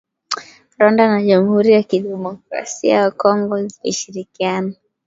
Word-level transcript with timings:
Rwanda 0.73 1.03
na 1.11 1.21
Jamhuri 1.23 1.69
ya 1.73 1.83
kidemokrasia 1.83 2.95
ya 2.97 3.11
Kongo 3.11 3.67
zilishirikiana 3.67 4.73